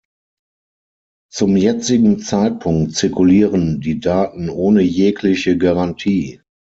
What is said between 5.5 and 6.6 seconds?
Garantie.